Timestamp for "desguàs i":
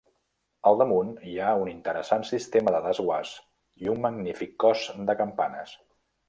2.87-3.93